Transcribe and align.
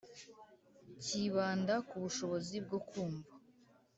kibanda 1.03 1.75
ku 1.87 1.95
bushobozi 2.03 2.55
bwo 2.65 2.79
kumva 2.87 3.31